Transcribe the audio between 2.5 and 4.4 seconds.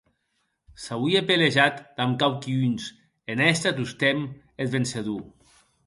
uns, en èster tostemp